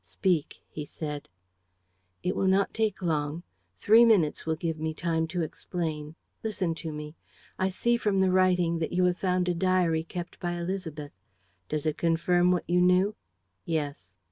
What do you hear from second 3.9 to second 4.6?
minutes will